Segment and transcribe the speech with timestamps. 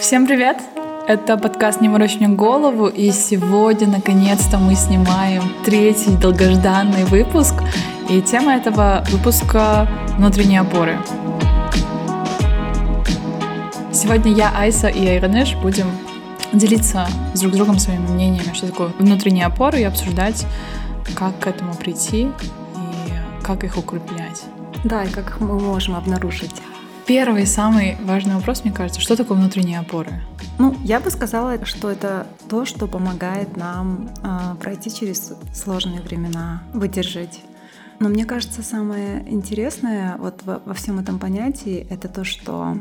[0.00, 0.56] Всем привет!
[1.06, 7.52] Это подкаст «Не морочь мне голову», и сегодня, наконец-то, мы снимаем третий долгожданный выпуск,
[8.08, 9.86] и тема этого выпуска—
[10.16, 10.98] внутренние опоры.
[13.92, 15.88] Сегодня я, Айса и Айранеш будем
[16.54, 20.46] делиться с друг другом своими мнениями, что такое внутренние опоры, и обсуждать,
[21.14, 24.44] как к этому прийти и как их укреплять.
[24.84, 26.62] Да, и как мы можем обнаружить.
[27.06, 30.10] Первый самый важный вопрос, мне кажется, что такое внутренние опоры?
[30.58, 36.64] Ну, я бы сказала, что это то, что помогает нам э, пройти через сложные времена,
[36.74, 37.40] выдержать.
[38.00, 42.76] Но мне кажется, самое интересное вот во, во всем этом понятии это то, что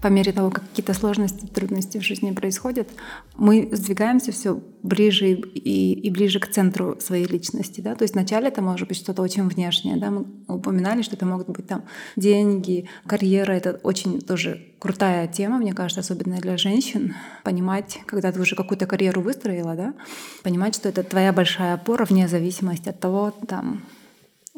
[0.00, 2.88] по мере того, как какие-то сложности, трудности в жизни происходят,
[3.36, 7.80] мы сдвигаемся все ближе и, и ближе к центру своей личности.
[7.80, 7.94] Да?
[7.94, 9.96] То есть вначале это может быть что-то очень внешнее.
[9.96, 10.10] Да?
[10.10, 13.52] Мы упоминали, что это могут быть там деньги, карьера.
[13.52, 17.14] Это очень тоже крутая тема, мне кажется, особенно для женщин.
[17.42, 19.94] Понимать, когда ты уже какую-то карьеру выстроила, да?
[20.42, 23.82] понимать, что это твоя большая опора вне зависимости от того, там,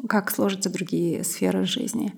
[0.07, 2.13] как сложатся другие сферы жизни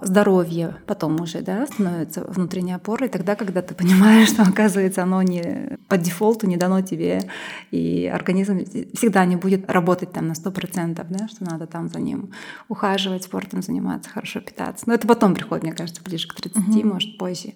[0.00, 5.78] здоровье потом уже да, становится внутренней опорой, тогда, когда ты понимаешь, что, оказывается, оно не
[5.88, 7.30] по дефолту не дано тебе,
[7.70, 12.30] и организм всегда не будет работать там на 100%, да, что надо там за ним
[12.68, 14.84] ухаживать, спортом заниматься, хорошо питаться.
[14.86, 16.88] Но это потом приходит, мне кажется, ближе к 30, угу.
[16.88, 17.54] может, позже.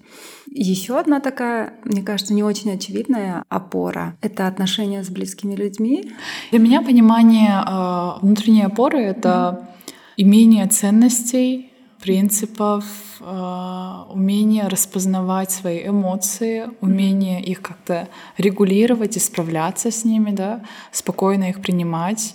[0.51, 6.13] Еще одна такая, мне кажется, не очень очевидная опора— это отношения с близкими людьми.
[6.51, 9.93] Для меня понимание э, внутренней опоры— это угу.
[10.17, 11.68] имение ценностей,
[12.01, 12.85] принципов,
[13.21, 21.51] э, умение распознавать свои эмоции, умение их как-то регулировать и справляться с ними, да, спокойно
[21.51, 22.35] их принимать.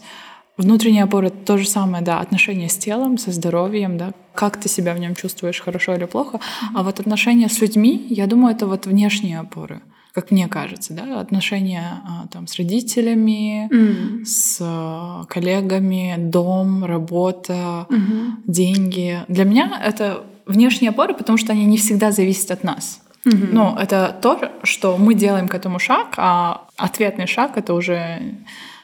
[0.57, 4.93] Внутренняя опора— то же самое, да, отношения с телом, со здоровьем, да, как ты себя
[4.93, 6.39] в нем чувствуешь, хорошо или плохо.
[6.75, 9.81] А вот отношения с людьми, я думаю, это вот внешние опоры
[10.13, 14.25] как мне кажется, да, отношения а, там с родителями, mm.
[14.25, 18.31] с а, коллегами, дом, работа, mm-hmm.
[18.45, 19.19] деньги.
[19.27, 23.01] Для меня это внешние опоры, потому что они не всегда зависят от нас.
[23.25, 23.49] Mm-hmm.
[23.53, 28.35] Но это то, что мы делаем к этому шаг, а ответный шаг это уже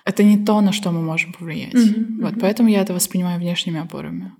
[0.05, 1.75] это не то, на что мы можем повлиять.
[1.75, 2.21] Mm-hmm.
[2.23, 4.31] Вот, поэтому я это воспринимаю внешними опорами.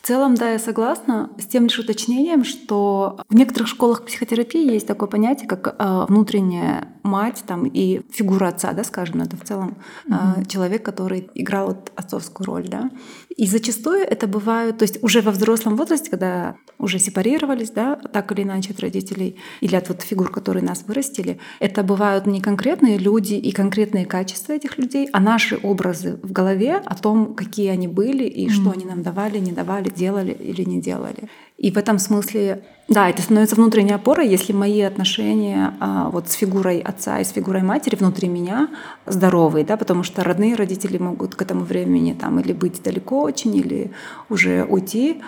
[0.00, 4.86] В целом, да, я согласна с тем лишь уточнением, что в некоторых школах психотерапии есть
[4.86, 9.76] такое понятие, как э, внутренняя мать там, и фигура отца, да, скажем, это в целом
[10.06, 10.46] mm-hmm.
[10.46, 12.68] человек, который играл вот отцовскую роль.
[12.68, 12.90] Да?
[13.38, 18.32] И зачастую это бывают, то есть уже во взрослом возрасте, когда уже сепарировались, да, так
[18.32, 22.98] или иначе от родителей или от вот фигур, которые нас вырастили, это бывают не конкретные
[22.98, 27.86] люди и конкретные качества этих людей, а наши образы в голове о том, какие они
[27.86, 28.50] были и mm-hmm.
[28.50, 31.28] что они нам давали, не давали, делали или не делали.
[31.58, 36.34] И в этом смысле, да, это становится внутренней опорой, если мои отношения а, вот с
[36.34, 38.68] фигурой отца и с фигурой матери внутри меня
[39.06, 43.56] здоровые, да, потому что родные родители могут к этому времени там или быть далеко очень,
[43.56, 43.90] или
[44.28, 45.20] уже уйти.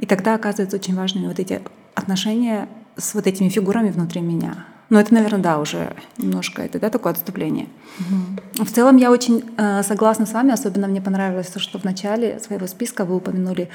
[0.00, 1.62] И тогда оказывается очень важными вот эти
[1.94, 4.66] отношения с вот этими фигурами внутри меня.
[4.90, 7.68] Но это, наверное, да, уже немножко это, да, такое отступление.
[8.00, 8.64] Угу.
[8.64, 12.40] В целом я очень э, согласна с вами, особенно мне понравилось то, что в начале
[12.40, 13.68] своего списка вы упомянули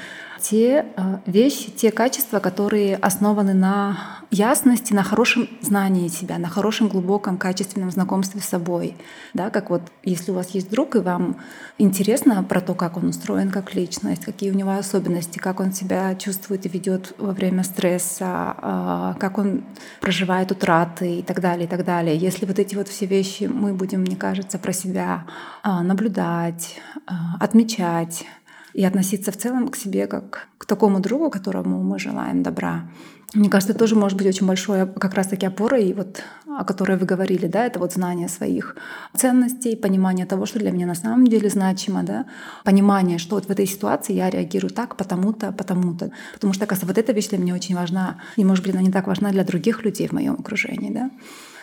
[0.44, 3.96] те э, вещи, те качества, которые основаны на
[4.30, 8.94] ясности, на хорошем знании себя, на хорошем, глубоком, качественном знакомстве с собой.
[9.32, 11.36] Да, как вот если у вас есть друг, и вам
[11.78, 16.14] интересно про то, как он устроен как личность, какие у него особенности, как он себя
[16.14, 19.64] чувствует и ведет во время стресса, э, как он
[20.02, 22.16] проживает утраты, и так далее, и так далее.
[22.16, 25.24] Если вот эти вот все вещи мы будем, мне кажется, про себя
[25.62, 26.76] а, наблюдать,
[27.06, 28.26] а, отмечать
[28.74, 32.88] и относиться в целом к себе как к такому другу, которому мы желаем добра,
[33.34, 37.48] мне кажется, тоже может быть очень большой как раз-таки опорой, вот, о которой вы говорили,
[37.48, 38.76] да, это вот знание своих
[39.16, 42.26] ценностей, понимание того, что для меня на самом деле значимо, да,
[42.62, 46.12] понимание, что вот в этой ситуации я реагирую так, потому-то, потому-то.
[46.34, 48.92] Потому что, оказывается, вот эта вещь для меня очень важна, и, может быть, она не
[48.92, 51.10] так важна для других людей в моем окружении, да.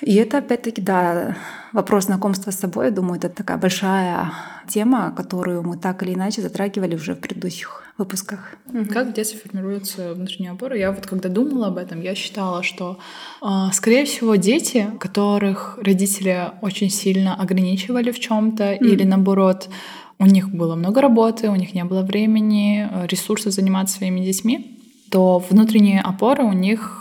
[0.02, 1.38] И это, опять-таки, да,
[1.74, 4.34] вопрос знакомства с собой, я думаю, это такая большая
[4.68, 8.56] тема, которую мы так или иначе затрагивали уже в предыдущих выпусках.
[8.92, 10.78] Как в детстве формируются внутренние опоры?
[10.80, 12.98] Я вот когда думала об этом, я считала, что,
[13.42, 18.78] а, скорее всего, дети, которых родители очень сильно ограничивали в чем-то, mm.
[18.80, 19.70] или наоборот,
[20.20, 24.78] у них было много работы, у них не было времени, ресурсов заниматься своими детьми,
[25.12, 27.01] то внутренние опоры у них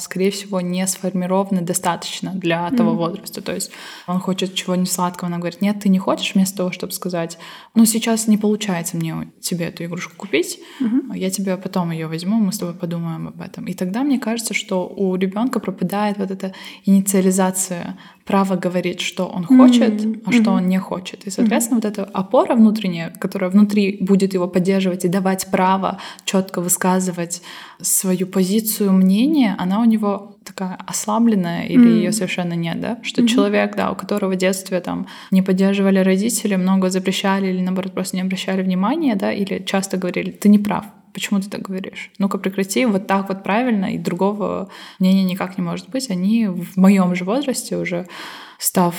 [0.00, 2.96] скорее всего, не сформированы достаточно для того mm-hmm.
[2.96, 3.42] возраста.
[3.42, 3.70] То есть
[4.06, 7.38] он хочет чего-нибудь сладкого, она говорит, нет, ты не хочешь, вместо того, чтобы сказать,
[7.74, 11.16] ну сейчас не получается мне тебе эту игрушку купить, mm-hmm.
[11.18, 13.66] я тебе потом ее возьму, мы с тобой подумаем об этом.
[13.66, 16.52] И тогда мне кажется, что у ребенка пропадает вот эта
[16.84, 20.22] инициализация право говорить, что он хочет, mm-hmm.
[20.24, 21.26] а что он не хочет.
[21.26, 21.98] И, соответственно, mm-hmm.
[21.98, 27.42] вот эта опора внутренняя, которая внутри будет его поддерживать и давать право четко высказывать
[27.80, 31.96] свою позицию, мнение, она у него такая ослабленная или mm-hmm.
[31.96, 32.98] ее совершенно нет, да?
[33.02, 33.26] Что mm-hmm.
[33.26, 38.16] человек, да, у которого в детстве там не поддерживали родители, много запрещали или наоборот просто
[38.16, 42.10] не обращали внимания, да, или часто говорили, ты не прав, Почему ты так говоришь?
[42.18, 44.68] Ну-ка прекрати, вот так вот правильно, и другого
[44.98, 46.10] мнения никак не может быть.
[46.10, 48.08] Они в моем же возрасте уже,
[48.58, 48.94] став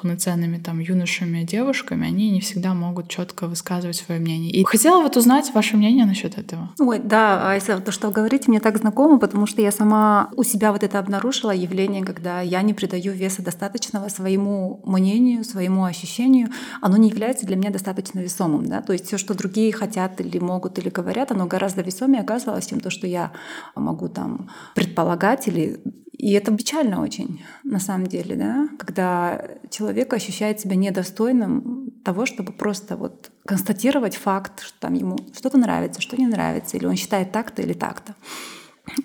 [0.00, 4.50] полноценными там юношами, девушками, они не всегда могут четко высказывать свое мнение.
[4.50, 6.70] И хотела вот узнать ваше мнение насчет этого.
[6.78, 10.42] Ой, да, Айса, то, что вы говорите, мне так знакомо, потому что я сама у
[10.42, 16.48] себя вот это обнаружила явление, когда я не придаю веса достаточного своему мнению, своему ощущению,
[16.80, 20.38] оно не является для меня достаточно весомым, да, то есть все, что другие хотят или
[20.38, 23.32] могут или говорят, оно гораздо весомее оказалось, чем то, что я
[23.74, 25.80] могу там предполагать или
[26.18, 32.52] и это печально очень, на самом деле, да, когда человек ощущает себя недостойным того, чтобы
[32.52, 37.30] просто вот констатировать факт, что там ему что-то нравится, что не нравится, или он считает
[37.30, 38.16] так-то или так-то.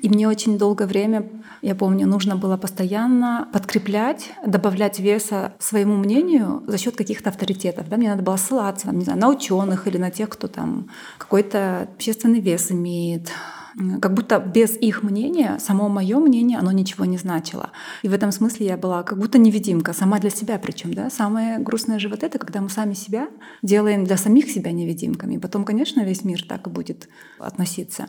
[0.01, 1.29] И мне очень долгое время,
[1.61, 7.89] я помню, нужно было постоянно подкреплять, добавлять веса своему мнению за счет каких-то авторитетов.
[7.89, 7.97] Да?
[7.97, 10.87] Мне надо было ссылаться не знаю, на ученых или на тех, кто там
[11.19, 13.29] какой-то общественный вес имеет,
[14.01, 17.71] как будто без их мнения, само мое мнение, оно ничего не значило.
[18.03, 20.93] И в этом смысле я была как будто невидимка, сама для себя причем.
[20.93, 21.09] Да?
[21.09, 23.29] Самое грустное же вот это, когда мы сами себя
[23.61, 25.35] делаем для самих себя невидимками.
[25.35, 27.09] И потом, конечно, весь мир так и будет
[27.39, 28.07] относиться.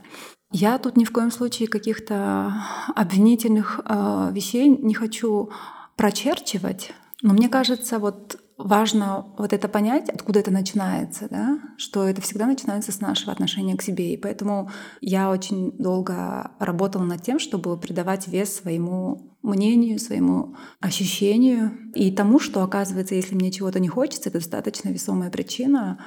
[0.53, 2.55] Я тут ни в коем случае каких-то
[2.95, 5.51] обвинительных э, вещей не хочу
[5.97, 11.59] прочерчивать, но мне кажется, вот важно вот это понять, откуда это начинается, да?
[11.77, 14.15] что это всегда начинается с нашего отношения к себе.
[14.15, 14.71] И поэтому
[15.01, 22.39] я очень долго работала над тем, чтобы придавать вес своему мнению, своему ощущению и тому,
[22.39, 25.99] что оказывается, если мне чего-то не хочется, это достаточно весомая причина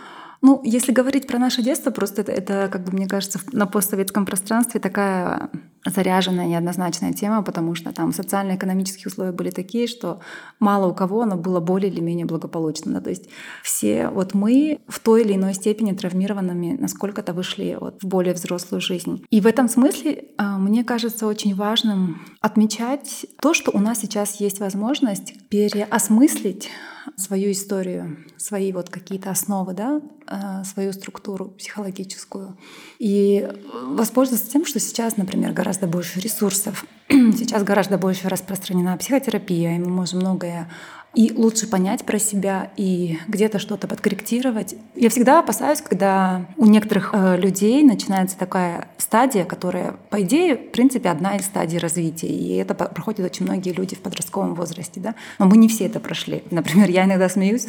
[0.41, 4.25] ну, если говорить про наше детство, просто это, это как бы, мне кажется, на постсоветском
[4.25, 5.49] пространстве такая
[5.89, 10.21] заряженная, неоднозначная тема, потому что там социально-экономические условия были такие, что
[10.59, 12.93] мало у кого оно было более или менее благополучно.
[12.93, 13.01] Да?
[13.01, 13.29] То есть
[13.63, 18.81] все вот мы в той или иной степени травмированными насколько-то вышли вот в более взрослую
[18.81, 19.23] жизнь.
[19.29, 24.39] И в этом смысле а, мне кажется очень важным отмечать то, что у нас сейчас
[24.39, 26.69] есть возможность переосмыслить
[27.15, 32.57] свою историю, свои вот какие-то основы, да, а, свою структуру психологическую.
[32.99, 33.47] И
[33.83, 39.89] воспользоваться тем, что сейчас, например, гораздо больше ресурсов, сейчас гораздо больше распространена психотерапия, и мы
[39.89, 40.69] можем многое
[41.17, 44.75] и лучше понять про себя и где-то что-то подкорректировать.
[44.95, 50.71] Я всегда опасаюсь, когда у некоторых э, людей начинается такая стадия, которая, по идее, в
[50.71, 52.27] принципе, одна из стадий развития.
[52.27, 54.99] И это проходят очень многие люди в подростковом возрасте.
[54.99, 55.15] Да?
[55.39, 56.43] Но мы не все это прошли.
[56.51, 57.65] Например, я иногда смеюсь,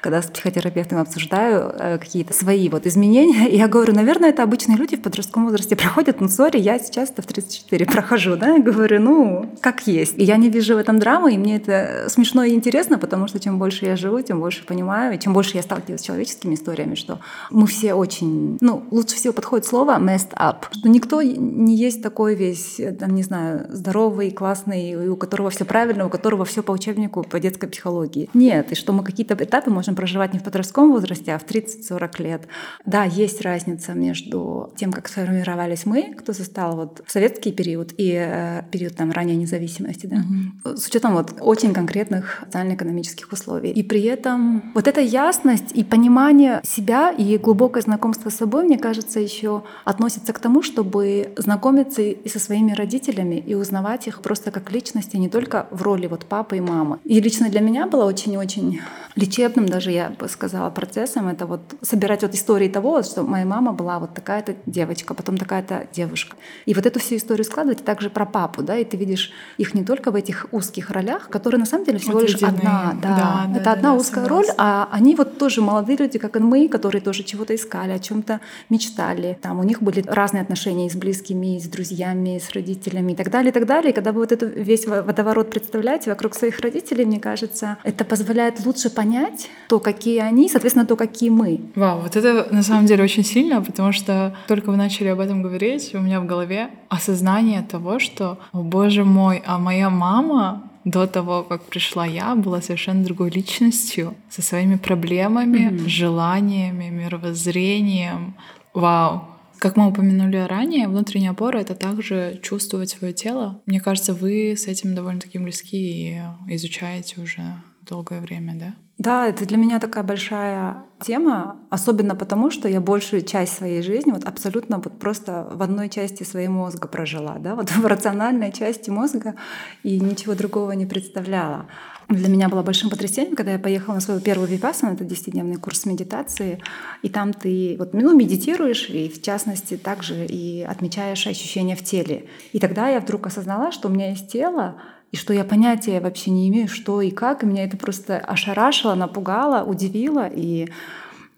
[0.00, 3.48] когда с психотерапевтом обсуждаю э, какие-то свои вот изменения.
[3.48, 6.22] И я говорю, наверное, это обычные люди в подростковом возрасте проходят.
[6.22, 8.36] Ну, сори, я сейчас-то в 34 прохожу.
[8.36, 8.54] Да?
[8.54, 10.16] Я говорю, ну, как есть.
[10.16, 13.26] И я не вижу в этом драмы, и мне это смешно и интересно интересно, потому
[13.26, 16.54] что чем больше я живу, тем больше понимаю, и чем больше я сталкиваюсь с человеческими
[16.54, 17.18] историями, что
[17.50, 22.36] мы все очень, ну, лучше всего подходит слово messed up, что никто не есть такой
[22.36, 27.24] весь, там, не знаю, здоровый, классный, у которого все правильно, у которого все по учебнику
[27.24, 28.30] по детской психологии.
[28.32, 32.22] Нет, и что мы какие-то этапы можем проживать не в подростковом возрасте, а в 30-40
[32.22, 32.42] лет.
[32.86, 38.62] Да, есть разница между тем, как сформировались мы, кто застал вот советский период и э,
[38.70, 40.76] период там ранней независимости, да, mm-hmm.
[40.76, 43.70] с учетом вот очень конкретных социально-экономических условий.
[43.70, 48.78] И при этом вот эта ясность и понимание себя и глубокое знакомство с собой, мне
[48.78, 54.50] кажется, еще относится к тому, чтобы знакомиться и со своими родителями и узнавать их просто
[54.50, 56.98] как личности, не только в роли вот папы и мамы.
[57.04, 58.80] И лично для меня было очень-очень
[59.14, 63.72] лечебным, даже я бы сказала, процессом это вот собирать вот истории того, что моя мама
[63.72, 66.36] была вот такая-то девочка, потом такая-то девушка.
[66.66, 69.84] И вот эту всю историю складывать также про папу, да, и ты видишь их не
[69.84, 73.50] только в этих узких ролях, которые на самом деле всего вот лишь одна, да, да,
[73.54, 74.52] это да, одна да, узкая согласна.
[74.52, 77.98] роль, а они вот тоже молодые люди, как и мы, которые тоже чего-то искали, о
[77.98, 78.40] чем-то
[78.70, 79.38] мечтали.
[79.40, 83.12] Там у них были разные отношения и с близкими, и с друзьями, и с родителями
[83.12, 83.92] и так далее, и так далее.
[83.92, 88.64] И когда вы вот этот весь водоворот представляете вокруг своих родителей, мне кажется, это позволяет
[88.64, 91.60] лучше понять то, какие они, соответственно, то, какие мы.
[91.74, 95.42] Вау, вот это на самом деле очень сильно, потому что только вы начали об этом
[95.42, 101.06] говорить, у меня в голове осознание того, что, о боже мой, а моя мама до
[101.06, 105.88] того, как пришла я, была совершенно другой личностью, со своими проблемами, mm-hmm.
[105.88, 108.34] желаниями, мировоззрением.
[108.74, 109.24] Вау!
[109.58, 113.60] Как мы упомянули ранее, внутренняя опора— это также чувствовать свое тело.
[113.66, 116.22] Мне кажется, вы с этим довольно-таки близки и
[116.54, 117.42] изучаете уже
[117.88, 118.74] долгое время, да?
[118.98, 124.10] Да, это для меня такая большая тема, особенно потому, что я большую часть своей жизни
[124.10, 128.90] вот абсолютно вот просто в одной части своего мозга прожила, да, вот в рациональной части
[128.90, 129.36] мозга
[129.84, 131.66] и ничего другого не представляла.
[132.08, 135.84] Для меня было большим потрясением, когда я поехала на свой первый випассан, это 10-дневный курс
[135.86, 136.60] медитации,
[137.02, 142.24] и там ты вот, ну, медитируешь, и в частности также и отмечаешь ощущения в теле.
[142.52, 146.30] И тогда я вдруг осознала, что у меня есть тело, и что я понятия вообще
[146.30, 150.68] не имею, что и как, и меня это просто ошарашило, напугало, удивило, и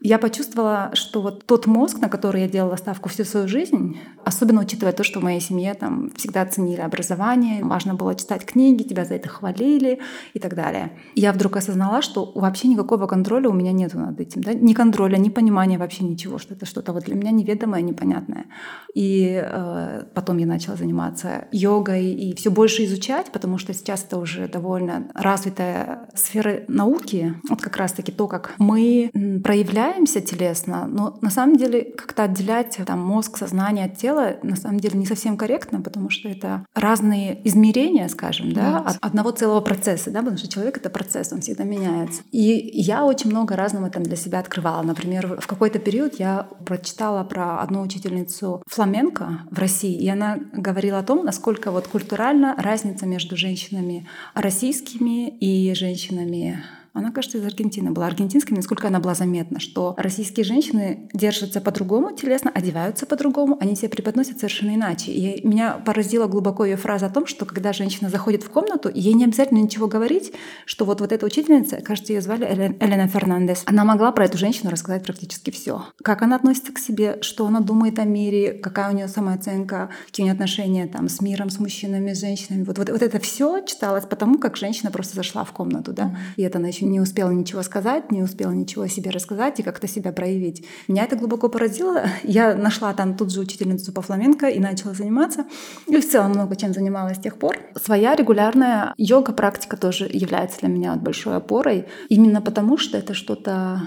[0.02, 4.62] я почувствовала, что вот тот мозг, на который я делала ставку всю свою жизнь, особенно
[4.62, 9.04] учитывая то, что в моей семье там всегда ценили образование, важно было читать книги, тебя
[9.04, 10.00] за это хвалили
[10.33, 10.92] и так далее.
[11.14, 14.42] Я вдруг осознала, что вообще никакого контроля у меня нету над этим.
[14.42, 14.54] Да?
[14.54, 18.47] Ни контроля, ни понимания вообще ничего, что это что-то вот для меня неведомое, непонятное.
[18.95, 24.16] И э, потом я начала заниматься йогой и все больше изучать, потому что сейчас это
[24.16, 27.35] уже довольно развитая сфера науки.
[27.50, 29.11] Вот как раз-таки то, как мы
[29.45, 34.56] проявляем проявляемся телесно, но на самом деле как-то отделять там, мозг, сознание от тела на
[34.56, 39.61] самом деле не совсем корректно, потому что это разные измерения, скажем, да, от одного целого
[39.61, 42.23] процесса, да, потому что человек— это процесс, он всегда меняется.
[42.30, 44.82] И я очень много разного там для себя открывала.
[44.82, 50.99] Например, в какой-то период я прочитала про одну учительницу фламенко в России, и она говорила
[50.99, 57.90] о том, насколько вот культурально разница между женщинами российскими и женщинами она, кажется, из Аргентины
[57.90, 58.06] была.
[58.06, 63.88] Аргентинскими, насколько она была заметна, что российские женщины держатся по-другому телесно, одеваются по-другому, они себя
[63.88, 65.12] преподносят совершенно иначе.
[65.12, 69.14] И меня поразила глубоко ее фраза о том, что когда женщина заходит в комнату, ей
[69.14, 70.32] не обязательно ничего говорить,
[70.66, 72.44] что вот, вот эта учительница, кажется, ее звали
[72.80, 75.85] Элена Фернандес, она могла про эту женщину рассказать практически все.
[76.02, 80.25] Как она относится к себе, что она думает о мире, какая у нее самооценка, какие
[80.25, 82.64] у нее отношения там, с миром, с мужчинами, с женщинами.
[82.64, 85.92] Вот, вот, вот это все читалось потому, как женщина просто зашла в комнату.
[85.92, 86.04] Да?
[86.04, 86.16] Mm-hmm.
[86.37, 89.60] И это она еще еще не успела ничего сказать, не успела ничего о себе рассказать
[89.60, 90.64] и как-то себя проявить.
[90.88, 92.04] Меня это глубоко поразило.
[92.22, 95.44] Я нашла там тут же учительницу по фламенко и начала заниматься.
[95.87, 97.58] И в целом много чем занималась с тех пор.
[97.76, 101.87] Своя регулярная йога-практика тоже является для меня большой опорой.
[102.08, 103.82] Именно потому, что это что-то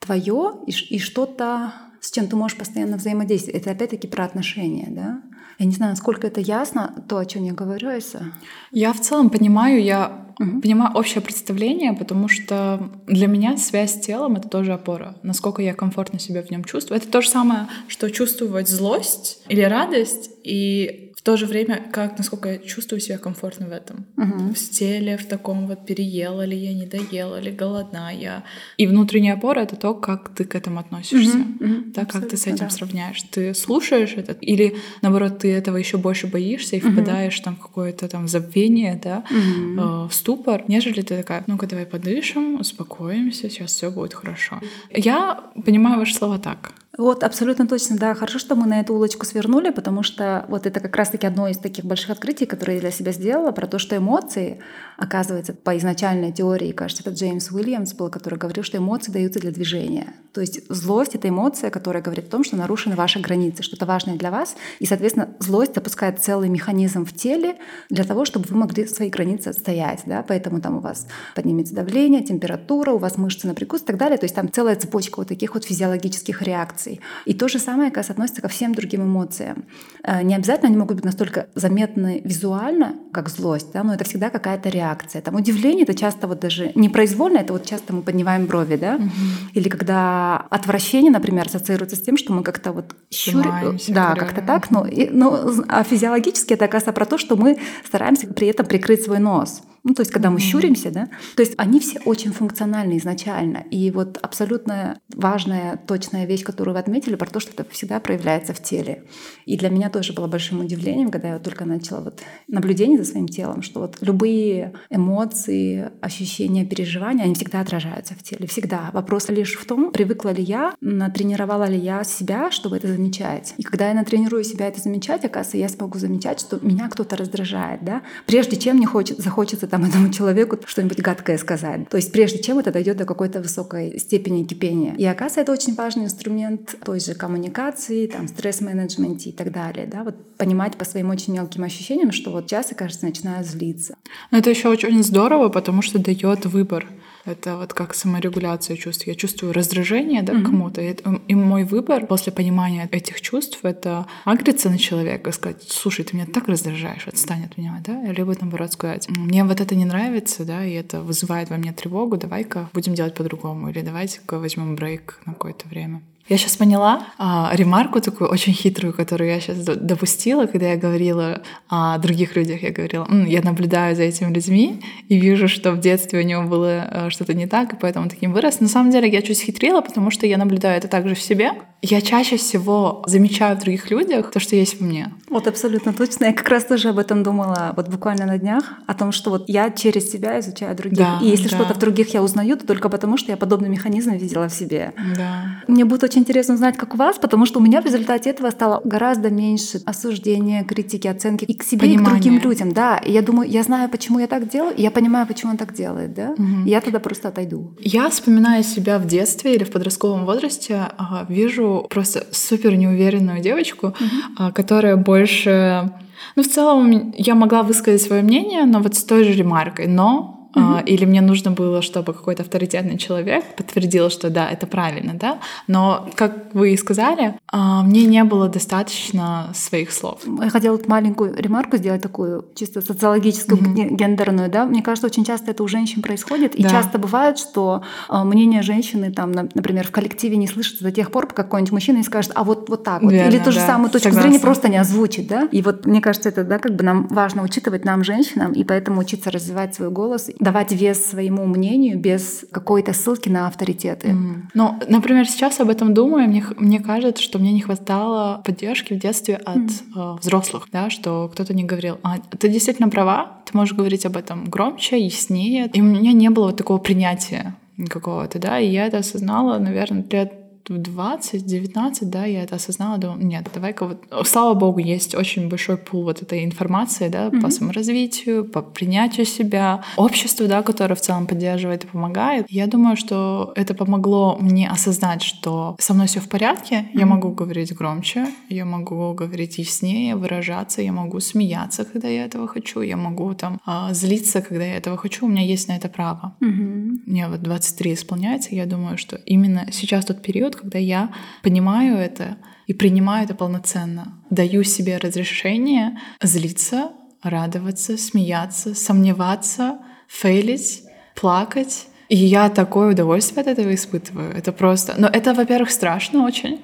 [0.00, 3.60] твое и, и что-то с чем ты можешь постоянно взаимодействовать.
[3.60, 5.20] Это опять-таки про отношения, да?
[5.58, 8.32] Я не знаю, насколько это ясно, то, о чем я говорю, Айса.
[8.70, 10.60] Я в целом понимаю, я угу.
[10.60, 15.16] понимаю общее представление, потому что для меня связь с телом— это тоже опора.
[15.24, 16.98] Насколько я комфортно себя в нем чувствую.
[16.98, 22.16] Это то же самое, что чувствовать злость или радость, и в то же время, как,
[22.16, 24.06] насколько я чувствую себя комфортно в этом.
[24.16, 24.54] Угу.
[24.54, 28.44] В теле, в таком вот переела ли я, не доела ли, голодна я.
[28.76, 31.38] И внутренняя опора— это то, как ты к этому относишься.
[31.38, 32.70] Угу, угу, да, как ты с этим да.
[32.70, 33.20] сравняешь.
[33.32, 37.44] Ты слушаешь это или, наоборот, ты этого еще больше боишься и впадаешь угу.
[37.44, 39.80] там в какое-то там забвение, да, угу.
[39.80, 44.60] э, в ступор, нежели ты такая, ну-ка давай подышим, успокоимся, сейчас все будет хорошо.
[44.94, 46.72] Я понимаю ваши слова так.
[46.98, 48.14] Вот, абсолютно точно, да.
[48.14, 51.56] Хорошо, что мы на эту улочку свернули, потому что вот это как раз-таки одно из
[51.56, 54.60] таких больших открытий, которые я для себя сделала, про то, что эмоции,
[54.98, 59.50] оказывается, по изначальной теории, кажется, это Джеймс Уильямс был, который говорил, что эмоции даются для
[59.50, 60.12] движения.
[60.34, 64.16] То есть злость— это эмоция, которая говорит о том, что нарушены ваши границы, что-то важное
[64.16, 64.54] для вас.
[64.78, 67.56] И, соответственно, злость запускает целый механизм в теле
[67.88, 70.02] для того, чтобы вы могли свои границы отстоять.
[70.04, 70.22] Да?
[70.22, 74.18] Поэтому там у вас поднимется давление, температура, у вас мышцы напрягутся и так далее.
[74.18, 77.00] То есть там целая цепочка вот таких вот физиологических реакций.
[77.24, 79.64] И то же самое, как относится ко всем другим эмоциям.
[80.04, 84.30] Э, не обязательно они могут быть настолько заметны визуально, как злость, да, но это всегда
[84.30, 85.22] какая-то реакция.
[85.22, 89.08] Там удивление это часто вот даже непроизвольно, это вот часто мы поднимаем брови, да, угу.
[89.54, 94.70] или когда отвращение, например, ассоциируется с тем, что мы как-то вот щурим, да, как-то так,
[94.70, 99.02] но, и, но а физиологически это оказывается про то, что мы стараемся при этом прикрыть
[99.02, 99.62] свой нос.
[99.88, 103.64] Ну, то есть, когда мы щуримся, да, то есть они все очень функциональны изначально.
[103.70, 108.52] И вот абсолютно важная, точная вещь, которую вы отметили, про то, что это всегда проявляется
[108.52, 109.04] в теле.
[109.46, 113.28] И для меня тоже было большим удивлением, когда я только начала вот наблюдение за своим
[113.28, 118.46] телом, что вот любые эмоции, ощущения, переживания, они всегда отражаются в теле.
[118.46, 118.90] Всегда.
[118.92, 123.54] Вопрос лишь в том, привыкла ли я, натренировала ли я себя, чтобы это замечать.
[123.56, 127.82] И когда я натренирую себя это замечать, оказывается, я смогу замечать, что меня кто-то раздражает,
[127.82, 131.88] да, прежде чем мне хочет, захочется там этому человеку что-нибудь гадкое сказать.
[131.88, 134.94] То есть прежде чем это дойдет до какой-то высокой степени кипения.
[134.96, 140.04] И оказывается, это очень важный инструмент той же коммуникации, там, стресс-менеджменте и так далее, да,
[140.04, 143.96] вот понимать по своим очень мелким ощущениям, что вот сейчас я, кажется, начинаю злиться.
[144.30, 146.86] Но это еще очень здорово, потому что дает выбор.
[147.24, 149.06] Это вот как саморегуляция чувств.
[149.06, 150.42] Я чувствую раздражение да, mm-hmm.
[150.44, 150.80] кому-то.
[150.80, 150.96] И,
[151.28, 156.26] и мой выбор после понимания этих чувств— это агриться на человека сказать, слушай, ты меня
[156.26, 158.02] так раздражаешь, отстань от меня, да?
[158.12, 162.16] Либо наоборот сказать, мне вот это не нравится, да, и это вызывает во мне тревогу,
[162.16, 163.70] давай-ка будем делать по-другому.
[163.70, 166.02] Или давайте-ка возьмем брейк на какое-то время.
[166.28, 171.42] Я сейчас поняла а, ремарку такую очень хитрую, которую я сейчас допустила, когда я говорила
[171.68, 172.62] о других людях.
[172.62, 176.42] Я говорила, М, я наблюдаю за этими людьми и вижу, что в детстве у него
[176.42, 178.60] было а, что-то не так, и поэтому таким вырос.
[178.60, 181.52] На самом деле я чуть хитрила, потому что я наблюдаю это также в себе.
[181.80, 185.12] Я чаще всего замечаю в других людях то, что есть в мне.
[185.30, 186.26] Вот абсолютно точно.
[186.26, 189.48] Я как раз тоже об этом думала вот буквально на днях, о том, что вот
[189.48, 190.98] я через себя изучаю других.
[190.98, 191.54] Да, и если да.
[191.54, 194.92] что-то в других я узнаю, то только потому, что я подобный механизм видела в себе.
[195.16, 195.62] Да.
[195.68, 198.50] Мне будет очень интересно узнать, как у вас, потому что у меня в результате этого
[198.50, 202.02] стало гораздо меньше осуждения, критики, оценки и к себе, Понимание.
[202.02, 202.72] и к другим людям.
[202.72, 205.58] Да, и я думаю, я знаю, почему я так делаю, и я понимаю, почему он
[205.58, 206.30] так делает, да.
[206.30, 206.66] Угу.
[206.66, 207.74] И я тогда просто отойду.
[207.80, 210.88] Я вспоминаю себя в детстве или в подростковом возрасте,
[211.28, 214.52] вижу просто супер неуверенную девочку, угу.
[214.52, 215.90] которая больше
[216.36, 219.86] ну, в целом, я могла высказать свое мнение, но вот с той же ремаркой.
[219.86, 220.84] Но Uh-huh.
[220.84, 225.38] Или мне нужно было, чтобы какой-то авторитетный человек подтвердил, что да, это правильно, да.
[225.66, 230.22] Но, как вы и сказали, а, мне не было достаточно своих слов.
[230.42, 233.96] Я хотела тут маленькую ремарку сделать такую, чисто социологическую, uh-huh.
[233.96, 234.64] гендерную, да.
[234.64, 236.58] Мне кажется, очень часто это у женщин происходит, да.
[236.58, 241.10] и часто бывает, что а, мнение женщины, там, например, в коллективе не слышится до тех
[241.10, 243.12] пор, пока какой-нибудь мужчина не скажет, а вот, вот так вот.
[243.12, 243.66] Верно, Или ту же да.
[243.66, 244.30] самую точку Согласна.
[244.30, 245.48] зрения просто не озвучит, да.
[245.50, 249.00] И вот мне кажется, это, да, как бы нам важно учитывать нам, женщинам, и поэтому
[249.00, 254.08] учиться развивать свой голос давать вес своему мнению без какой-то ссылки на авторитеты.
[254.08, 254.34] Mm.
[254.54, 258.98] Ну, например, сейчас об этом думаю, мне, мне кажется, что мне не хватало поддержки в
[258.98, 260.14] детстве от mm.
[260.14, 264.16] э, взрослых, да, что кто-то не говорил, а, ты действительно права, ты можешь говорить об
[264.16, 265.68] этом громче, яснее.
[265.74, 267.54] И у меня не было вот такого принятия
[267.90, 270.32] какого-то, да, и я это осознала, наверное, лет
[270.68, 274.04] в 20, 19, да, я это осознала, думаю, нет, давай-ка вот...
[274.24, 277.40] Слава богу, есть очень большой пул вот этой информации, да, mm-hmm.
[277.40, 282.46] по саморазвитию, по принятию себя, обществу, да, которое в целом поддерживает и помогает.
[282.48, 286.98] Я думаю, что это помогло мне осознать, что со мной все в порядке, mm-hmm.
[286.98, 292.46] я могу говорить громче, я могу говорить яснее, выражаться, я могу смеяться, когда я этого
[292.46, 295.88] хочу, я могу там а, злиться, когда я этого хочу, у меня есть на это
[295.88, 296.36] право.
[296.40, 296.98] Mm-hmm.
[297.06, 301.10] Мне вот 23 исполняется, я думаю, что именно сейчас тот период, когда я
[301.42, 306.92] понимаю это и принимаю это полноценно, даю себе разрешение злиться,
[307.22, 310.82] радоваться, смеяться, сомневаться, фейлить,
[311.14, 311.86] плакать.
[312.08, 314.32] И я такое удовольствие от этого испытываю.
[314.34, 314.94] Это просто...
[314.98, 316.62] Но это, во-первых, страшно очень.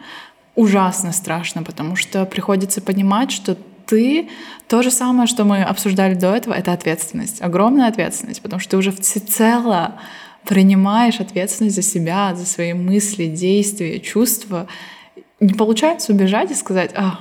[0.54, 4.28] Ужасно страшно, потому что приходится понимать, что ты
[4.68, 8.76] то же самое, что мы обсуждали до этого, это ответственность, огромная ответственность, потому что ты
[8.76, 10.00] уже всецело
[10.46, 14.66] принимаешь ответственность за себя, за свои мысли, действия, чувства,
[15.40, 17.20] не получается убежать и сказать, а,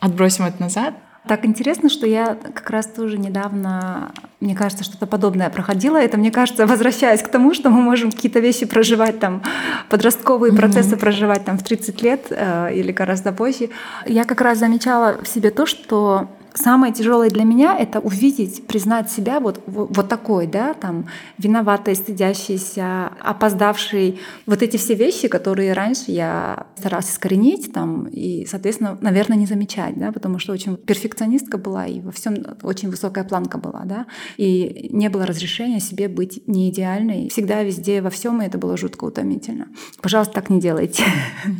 [0.00, 0.94] отбросим это назад.
[1.26, 5.96] Так интересно, что я как раз тоже недавно, мне кажется, что-то подобное проходила.
[5.96, 9.42] Это, мне кажется, возвращаясь к тому, что мы можем какие-то вещи проживать там,
[9.88, 10.56] подростковые mm-hmm.
[10.56, 13.70] процессы проживать там в 30 лет э, или гораздо позже.
[14.04, 19.10] Я как раз замечала в себе то, что самое тяжелое для меня это увидеть, признать
[19.10, 24.20] себя вот, вот такой, да, там, виноватой, стыдящейся, опоздавшей.
[24.46, 29.98] Вот эти все вещи, которые раньше я старалась искоренить, там, и, соответственно, наверное, не замечать,
[29.98, 34.90] да, потому что очень перфекционистка была, и во всем очень высокая планка была, да, и
[34.92, 37.28] не было разрешения себе быть не идеальной.
[37.30, 39.68] Всегда, везде, во всем, и это было жутко утомительно.
[40.00, 41.02] Пожалуйста, так не делайте.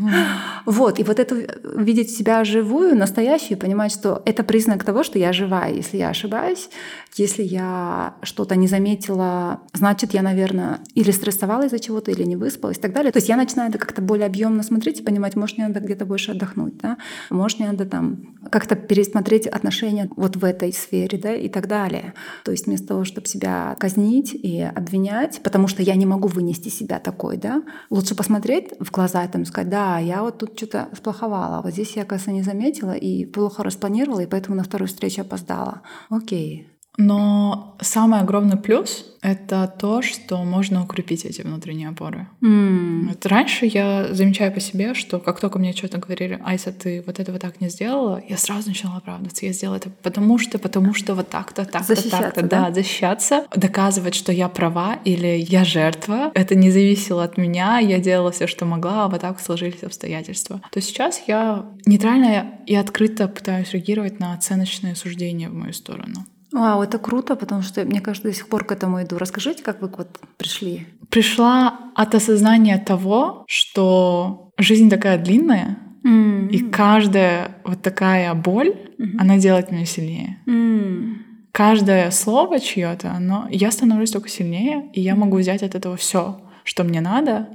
[0.66, 1.34] Вот, и вот это
[1.76, 5.72] видеть себя живую, настоящую, понимать, что это признак того, что я живая.
[5.72, 6.68] Если я ошибаюсь,
[7.16, 12.78] если я что-то не заметила, значит, я, наверное, или стрессовала из-за чего-то, или не выспалась
[12.78, 13.12] и так далее.
[13.12, 16.06] То есть я начинаю это как-то более объемно смотреть и понимать, может, мне надо где-то
[16.06, 16.96] больше отдохнуть, да?
[17.30, 22.14] может, мне надо там как-то пересмотреть отношения вот в этой сфере, да, и так далее.
[22.44, 26.68] То есть вместо того, чтобы себя казнить и обвинять, потому что я не могу вынести
[26.68, 31.62] себя такой, да, лучше посмотреть в глаза и сказать, да, я вот тут что-то сплоховала,
[31.62, 35.82] вот здесь я, оказывается, не заметила и плохо распланировала, и поэтому на вторую встречу опоздала.
[36.10, 42.28] Окей, но самый огромный плюс— это то, что можно укрепить эти внутренние опоры.
[42.40, 43.08] Mm.
[43.08, 47.18] Вот раньше я замечаю по себе, что как только мне что-то говорили, Айса, ты вот
[47.18, 49.46] этого так не сделала, я сразу начинала оправдываться.
[49.46, 52.42] Я сделала это потому что, потому что вот так-то, так-то, так-то.
[52.42, 52.66] Да?
[52.66, 56.30] да, защищаться, доказывать, что я права или я жертва.
[56.34, 60.60] Это не зависело от меня, я делала все, что могла, а вот так сложились обстоятельства.
[60.70, 66.26] То сейчас я нейтрально и открыто пытаюсь реагировать на оценочные суждения в мою сторону.
[66.54, 69.18] Вау, это круто, потому что, мне кажется, до сих пор к этому иду.
[69.18, 70.86] Расскажите, как вы вот пришли?
[71.10, 76.50] Пришла от осознания того, что жизнь такая длинная, mm-hmm.
[76.50, 79.16] и каждая вот такая боль, mm-hmm.
[79.18, 80.38] она делает меня сильнее.
[80.46, 81.14] Mm-hmm.
[81.50, 86.40] Каждое слово чье-то, оно, я становлюсь только сильнее, и я могу взять от этого все,
[86.62, 87.48] что мне надо.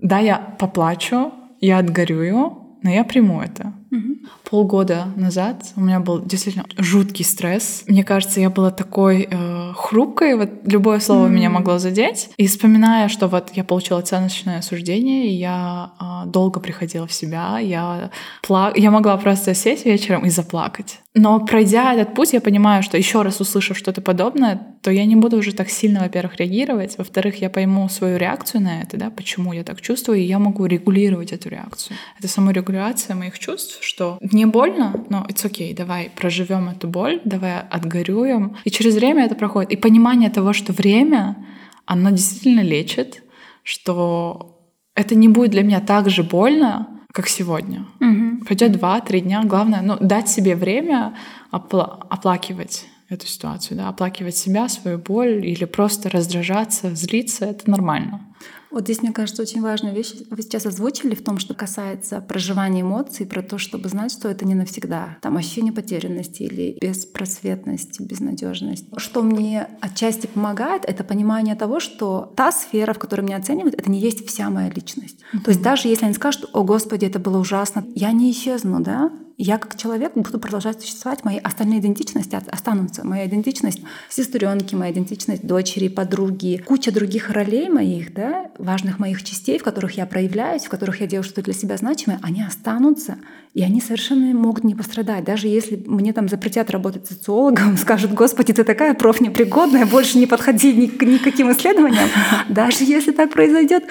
[0.00, 3.74] Да, я поплачу, я отгорюю, но я приму это.
[3.96, 4.16] Угу.
[4.50, 7.84] Полгода назад у меня был действительно жуткий стресс.
[7.86, 11.30] Мне кажется, я была такой э, хрупкой, вот любое слово mm.
[11.30, 12.30] меня могло задеть.
[12.36, 18.10] И вспоминая, что вот я получила оценочное осуждение, я э, долго приходила в себя, я,
[18.42, 18.72] пла...
[18.76, 21.00] я могла просто сесть вечером и заплакать.
[21.18, 25.16] Но пройдя этот путь, я понимаю, что еще раз услышав что-то подобное, то я не
[25.16, 29.54] буду уже так сильно, во-первых, реагировать, во-вторых, я пойму свою реакцию на это, да, почему
[29.54, 31.96] я так чувствую, и я могу регулировать эту реакцию.
[32.18, 37.60] Это саморегуляция моих чувств, что мне больно, но it's okay, давай проживем эту боль, давай
[37.60, 38.56] отгорюем.
[38.64, 39.70] И через время это проходит.
[39.72, 41.36] И понимание того, что время,
[41.86, 43.22] оно действительно лечит,
[43.62, 44.60] что
[44.94, 47.86] это не будет для меня так же больно, как сегодня.
[48.00, 48.44] Угу.
[48.44, 49.42] Пройдет два-три дня.
[49.44, 51.14] Главное, ну, дать себе время
[51.52, 58.26] опла- оплакивать эту ситуацию, да, оплакивать себя, свою боль или просто раздражаться, злиться, это нормально.
[58.76, 60.12] Вот здесь, мне кажется, очень важная вещь.
[60.28, 64.44] Вы сейчас озвучили в том, что касается проживания эмоций, про то, чтобы знать, что это
[64.44, 65.16] не навсегда.
[65.22, 68.86] Там ощущение потерянности или беспросветности, безнадежности.
[68.98, 73.90] Что мне отчасти помогает, это понимание того, что та сфера, в которой меня оценивают, это
[73.90, 75.20] не есть вся моя личность.
[75.32, 75.40] Mm-hmm.
[75.40, 79.10] То есть даже если они скажут, о Господи, это было ужасно, я не исчезну, да?
[79.38, 83.06] я как человек буду продолжать существовать, мои остальные идентичности останутся.
[83.06, 89.58] Моя идентичность сестренки, моя идентичность дочери, подруги, куча других ролей моих, да, важных моих частей,
[89.58, 93.16] в которых я проявляюсь, в которых я делаю что-то для себя значимое, они останутся,
[93.54, 95.24] и они совершенно могут не пострадать.
[95.24, 100.74] Даже если мне там запретят работать социологом, скажут, господи, ты такая профнепригодная, больше не подходи
[100.74, 102.10] ни к никаким исследованиям.
[102.50, 103.84] Даже если так произойдет,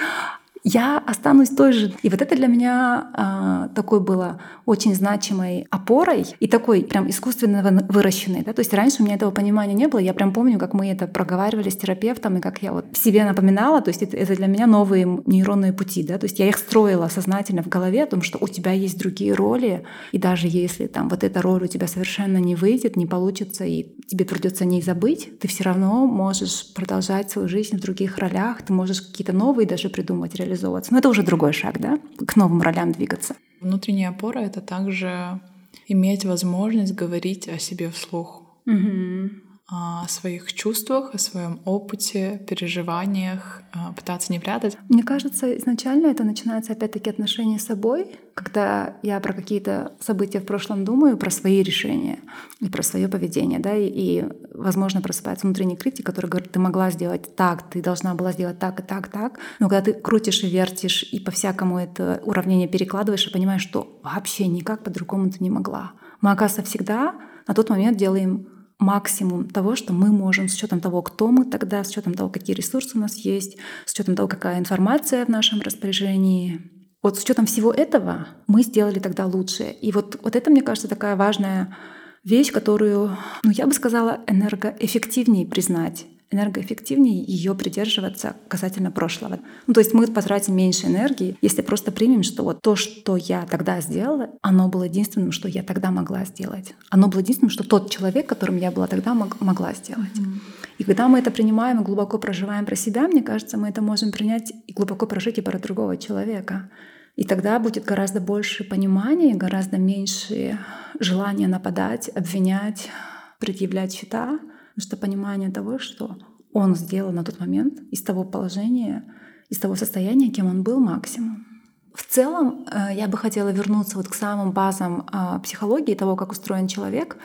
[0.66, 1.94] я останусь той же.
[2.02, 7.86] И вот это для меня а, такой было очень значимой опорой и такой прям искусственно
[7.88, 8.42] выращенной.
[8.42, 8.52] Да?
[8.52, 10.00] То есть раньше у меня этого понимания не было.
[10.00, 13.80] Я прям помню, как мы это проговаривали с терапевтом и как я вот себе напоминала.
[13.80, 16.02] То есть это, это для меня новые нейронные пути.
[16.02, 16.18] Да?
[16.18, 19.34] То есть я их строила сознательно в голове о том, что у тебя есть другие
[19.34, 23.64] роли, и даже если там вот эта роль у тебя совершенно не выйдет, не получится,
[23.64, 28.62] и тебе придется не забыть, ты все равно можешь продолжать свою жизнь в других ролях,
[28.62, 30.92] ты можешь какие-то новые даже придумать, реализовать реализовываться.
[30.92, 33.36] Но это уже другой шаг, да, к новым ролям двигаться.
[33.60, 35.40] Внутренняя опора— это также
[35.86, 38.42] иметь возможность говорить о себе вслух.
[38.66, 44.78] Угу о своих чувствах, о своем опыте, переживаниях, а, пытаться не прятать.
[44.88, 50.46] Мне кажется, изначально это начинается опять-таки отношения с собой, когда я про какие-то события в
[50.46, 52.20] прошлом думаю, про свои решения
[52.60, 54.24] и про свое поведение, да, и, и
[54.54, 58.78] возможно просыпается внутренний критик, который говорит, ты могла сделать так, ты должна была сделать так
[58.78, 63.26] и так, так, но когда ты крутишь и вертишь и по всякому это уравнение перекладываешь
[63.26, 65.94] и понимаешь, что вообще никак по-другому ты не могла.
[66.20, 67.16] Мы, оказывается, всегда
[67.48, 68.46] на тот момент делаем
[68.78, 72.54] максимум того, что мы можем с учетом того, кто мы тогда, с учетом того, какие
[72.54, 76.60] ресурсы у нас есть, с учетом того, какая информация в нашем распоряжении.
[77.02, 79.64] Вот с учетом всего этого мы сделали тогда лучше.
[79.64, 81.76] И вот, вот это, мне кажется, такая важная
[82.24, 89.38] вещь, которую, ну, я бы сказала, энергоэффективнее признать энергоэффективнее ее придерживаться касательно прошлого.
[89.66, 93.46] Ну, то есть мы потратим меньше энергии, если просто примем, что вот то, что я
[93.46, 96.74] тогда сделала, оно было единственным, что я тогда могла сделать.
[96.90, 100.16] Оно было единственным, что тот человек, которым я была тогда, мог, могла сделать.
[100.16, 100.40] Mm-hmm.
[100.78, 104.10] И когда мы это принимаем и глубоко проживаем про себя, мне кажется, мы это можем
[104.10, 106.70] принять и глубоко прожить и про другого человека.
[107.14, 110.58] И тогда будет гораздо больше понимания, гораздо меньше
[111.00, 112.90] желания нападать, обвинять,
[113.38, 114.38] предъявлять счета,
[114.76, 116.16] потому что понимание того, что
[116.52, 119.04] он сделал на тот момент из того положения,
[119.48, 121.46] из того состояния, кем он был максимум.
[121.94, 126.32] В целом, э, я бы хотела вернуться вот к самым базам а, психологии, того, как
[126.32, 127.16] устроен человек.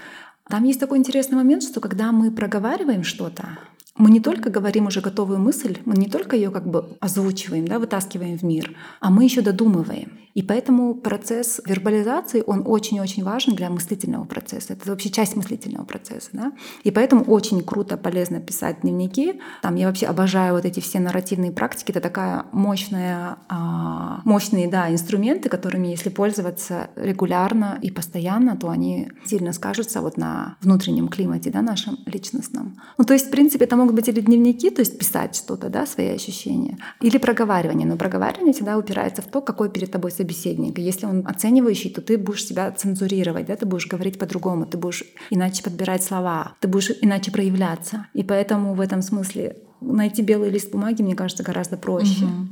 [0.47, 3.59] Там есть такой интересный момент, что когда мы проговариваем что-то,
[3.97, 7.79] мы не только говорим уже готовую мысль, мы не только ее как бы озвучиваем, да,
[7.79, 10.19] вытаскиваем в мир, а мы еще додумываем.
[10.33, 14.73] И поэтому процесс вербализации, он очень-очень важен для мыслительного процесса.
[14.73, 16.29] Это вообще часть мыслительного процесса.
[16.33, 16.51] Да?
[16.83, 19.41] И поэтому очень круто, полезно писать дневники.
[19.61, 21.91] Там я вообще обожаю вот эти все нарративные практики.
[21.91, 29.11] Это такая мощная, а, мощные да, инструменты, которыми, если пользоваться регулярно и постоянно, то они
[29.25, 32.79] сильно скажутся вот на внутреннем климате да, нашем личностном.
[32.97, 35.85] Ну, то есть, в принципе, это могут быть или дневники, то есть писать что-то, да,
[35.85, 37.87] свои ощущения, или проговаривание.
[37.87, 40.77] Но проговаривание всегда упирается в то, какой перед тобой собеседник.
[40.77, 45.03] Если он оценивающий, то ты будешь себя цензурировать, да, ты будешь говорить по-другому, ты будешь
[45.31, 48.07] иначе подбирать слова, ты будешь иначе проявляться.
[48.13, 52.25] И поэтому в этом смысле найти белый лист бумаги, мне кажется, гораздо проще.
[52.25, 52.47] Угу.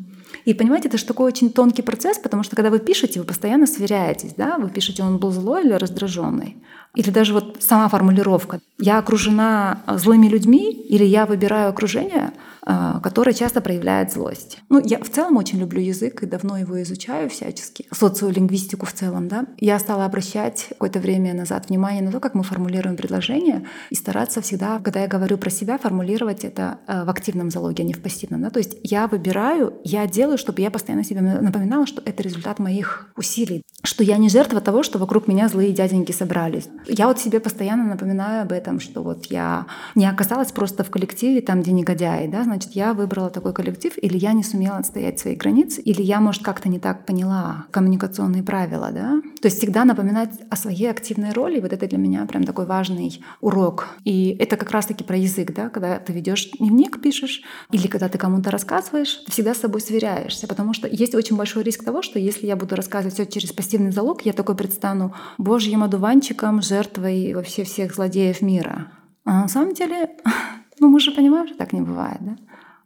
[0.45, 3.67] И понимаете, это же такой очень тонкий процесс, потому что когда вы пишете, вы постоянно
[3.67, 6.57] сверяетесь, да, вы пишете, он был злой или раздраженный.
[6.95, 8.59] Или даже вот сама формулировка.
[8.79, 12.31] Я окружена злыми людьми или я выбираю окружение,
[12.71, 14.59] а, которое часто проявляет злость.
[14.69, 17.87] Ну, я в целом очень люблю язык и давно его изучаю всячески.
[17.91, 19.47] Социолингвистику в целом, да.
[19.57, 24.41] Я стала обращать какое-то время назад внимание на то, как мы формулируем предложения и стараться
[24.41, 28.03] всегда, когда я говорю про себя, формулировать это а, в активном залоге, а не в
[28.03, 28.43] пассивном.
[28.43, 28.51] Да?
[28.51, 33.11] То есть я выбираю, я делаю, чтобы я постоянно себе напоминала, что это результат моих
[33.17, 36.67] усилий, что я не жертва того, что вокруг меня злые дяденьки собрались.
[36.85, 41.41] Я вот себе постоянно напоминаю об этом, что вот я не оказалась просто в коллективе,
[41.41, 45.35] там, где негодяи, да, значит, я выбрала такой коллектив, или я не сумела отстоять свои
[45.35, 49.21] границы, или я, может, как-то не так поняла коммуникационные правила, да.
[49.41, 53.23] То есть всегда напоминать о своей активной роли, вот это для меня прям такой важный
[53.41, 53.87] урок.
[54.03, 57.41] И это как раз-таки про язык, да, когда ты ведешь дневник, пишешь,
[57.71, 61.63] или когда ты кому-то рассказываешь, ты всегда с собой сверяешься, потому что есть очень большой
[61.63, 65.83] риск того, что если я буду рассказывать все через пассивный залог, я такой предстану божьим
[65.83, 68.91] одуванчиком, жертвой вообще всех злодеев мира.
[69.25, 70.09] А на самом деле,
[70.79, 72.35] ну мы же понимаем, что так не бывает, да?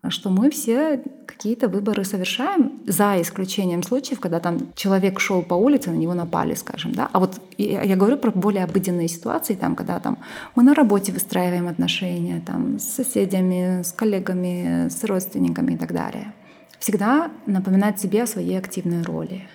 [0.10, 5.92] что мы все какие-то выборы совершаем, за исключением случаев, когда там человек шел по улице,
[5.92, 7.10] на него напали, скажем, да.
[7.14, 10.18] А вот я, я говорю про более обыденные ситуации, там, когда там
[10.56, 16.34] мы на работе выстраиваем отношения, там, с соседями, с коллегами, с родственниками и так далее.
[16.80, 19.48] Всегда напоминать себе о своей активной роли.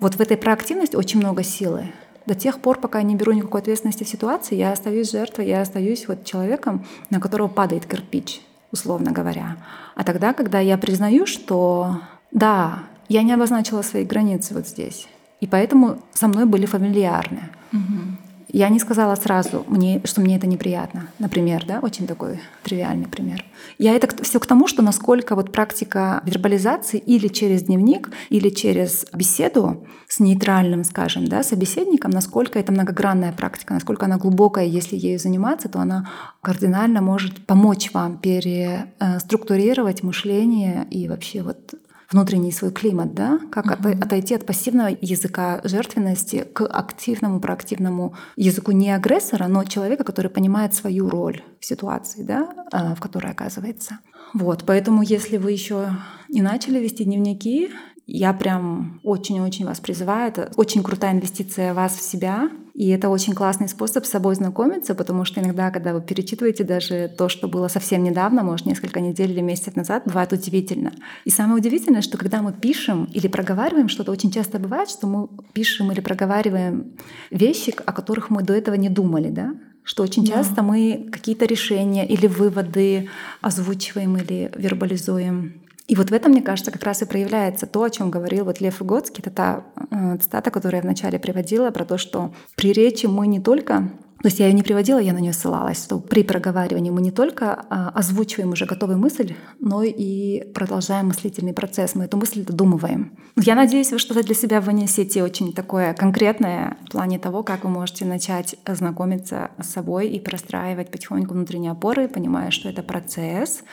[0.00, 1.92] Вот в этой проактивности очень много силы.
[2.26, 5.60] До тех пор, пока я не беру никакой ответственности в ситуации, я остаюсь жертвой, я
[5.60, 9.56] остаюсь вот человеком, на которого падает кирпич, условно говоря.
[9.94, 15.08] А тогда, когда я признаю, что да, я не обозначила свои границы вот здесь,
[15.40, 17.50] и поэтому со мной были фамильярны.
[17.72, 18.21] Угу.
[18.52, 21.08] Я не сказала сразу, мне, что мне это неприятно.
[21.18, 23.42] Например, да, очень такой тривиальный пример.
[23.78, 29.06] Я это все к тому, что насколько вот практика вербализации или через дневник, или через
[29.14, 35.18] беседу с нейтральным, скажем, да, собеседником, насколько это многогранная практика, насколько она глубокая, если ею
[35.18, 36.10] заниматься, то она
[36.42, 41.74] кардинально может помочь вам переструктурировать мышление и вообще вот
[42.12, 44.02] внутренний свой климат, да, как uh-huh.
[44.02, 50.74] отойти от пассивного языка жертвенности к активному, проактивному языку не агрессора, но человека, который понимает
[50.74, 53.98] свою роль в ситуации, да, а, в которой оказывается.
[54.34, 55.90] Вот, поэтому если вы еще
[56.28, 57.70] не начали вести дневники,
[58.14, 60.28] я прям очень-очень вас призываю.
[60.28, 62.50] Это очень крутая инвестиция вас в себя.
[62.74, 67.10] И это очень классный способ с собой знакомиться, потому что иногда, когда вы перечитываете даже
[67.16, 70.92] то, что было совсем недавно, может, несколько недель или месяцев назад, бывает удивительно.
[71.24, 75.28] И самое удивительное, что когда мы пишем или проговариваем что-то, очень часто бывает, что мы
[75.54, 76.92] пишем или проговариваем
[77.30, 79.54] вещи, о которых мы до этого не думали, да?
[79.84, 80.34] Что очень да.
[80.34, 83.08] часто мы какие-то решения или выводы
[83.40, 87.90] озвучиваем или вербализуем и вот в этом, мне кажется, как раз и проявляется то, о
[87.90, 89.20] чем говорил вот Лев Выгодский.
[89.20, 93.40] Это та э, цитата, которую я вначале приводила, про то, что при речи мы не
[93.40, 93.90] только
[94.22, 97.10] то есть я ее не приводила, я на нее ссылалась, что при проговаривании мы не
[97.10, 101.96] только а, озвучиваем уже готовую мысль, но и продолжаем мыслительный процесс.
[101.96, 103.18] Мы эту мысль додумываем.
[103.36, 107.70] Я надеюсь, вы что-то для себя вынесете очень такое конкретное в плане того, как вы
[107.70, 113.64] можете начать знакомиться с собой и простраивать потихоньку внутренние опоры, понимая, что это процесс,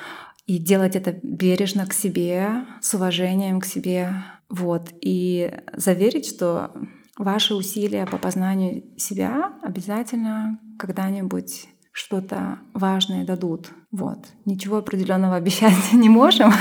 [0.47, 4.15] и делать это бережно к себе, с уважением к себе.
[4.49, 4.89] Вот.
[4.99, 6.71] И заверить, что
[7.19, 13.69] ваши усилия по познанию себя обязательно когда-нибудь что-то важное дадут.
[13.91, 14.19] Вот.
[14.45, 16.51] Ничего определенного обещать не можем.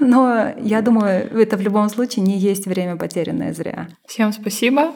[0.00, 3.88] Но я думаю, это в любом случае не есть время потерянное зря.
[4.06, 4.94] Всем спасибо.